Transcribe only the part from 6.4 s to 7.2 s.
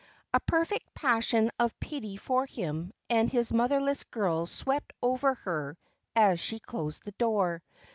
closed the